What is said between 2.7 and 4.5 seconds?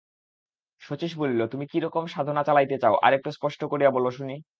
চাও আর-একটু স্পষ্ট করিয়া বলো শুনি।